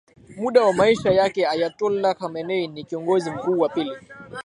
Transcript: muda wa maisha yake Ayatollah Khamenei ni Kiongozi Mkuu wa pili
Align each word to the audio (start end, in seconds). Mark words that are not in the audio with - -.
muda 0.37 0.61
wa 0.63 0.73
maisha 0.73 1.11
yake 1.11 1.47
Ayatollah 1.47 2.15
Khamenei 2.17 2.67
ni 2.67 2.83
Kiongozi 2.83 3.31
Mkuu 3.31 3.59
wa 3.59 3.69
pili 3.69 3.95